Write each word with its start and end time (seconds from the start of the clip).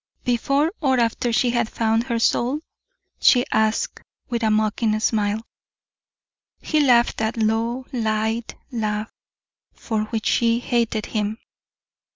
"Before 0.23 0.71
or 0.81 0.99
after 0.99 1.31
she 1.31 1.51
had 1.51 1.69
found 1.69 2.05
her 2.05 2.17
soul?" 2.17 2.61
she 3.19 3.45
asked, 3.51 4.01
with 4.29 4.41
a 4.41 4.49
mocking 4.49 4.99
smile. 4.99 5.43
He 6.59 6.79
laughed 6.79 7.17
that 7.17 7.37
low, 7.37 7.85
light 7.93 8.55
laugh 8.71 9.13
for 9.73 10.05
which 10.05 10.25
she 10.25 10.57
hated 10.57 11.05
him. 11.05 11.37